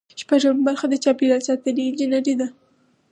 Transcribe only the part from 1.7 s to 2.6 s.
انجنیری ده.